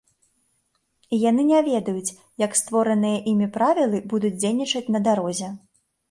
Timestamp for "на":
4.97-5.03